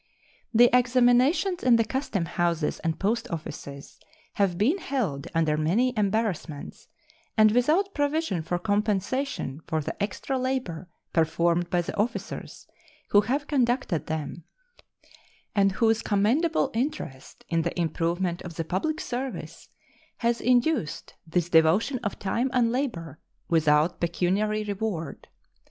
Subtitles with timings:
[0.51, 3.99] The examinations in the custom houses and post offices
[4.33, 6.87] have been held under many embarrassments
[7.37, 12.65] and without provision for compensation for the extra labor performed by the officers
[13.11, 14.43] who have conducted them,
[15.53, 19.69] and whose commendable interest in the improvement of the public service
[20.17, 25.27] has induced this devotion of time and labor without pecuniary reward.